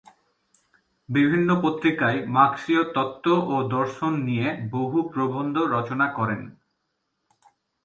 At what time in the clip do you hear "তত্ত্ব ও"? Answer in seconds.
2.95-3.55